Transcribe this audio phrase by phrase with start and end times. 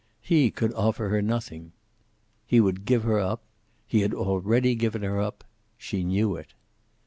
[0.23, 1.73] He could offer her nothing.
[2.47, 3.43] He would give her up.
[3.85, 5.43] He had already given her up.
[5.77, 6.55] She knew it.